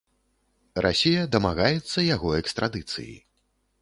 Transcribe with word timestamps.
Расія 0.85 1.27
дамагаецца 1.35 2.07
яго 2.15 2.29
экстрадыцыі. 2.41 3.15